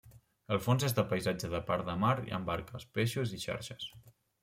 [0.55, 3.91] El fons és de paisatge de part de mar amb barques, peixos i xarxes.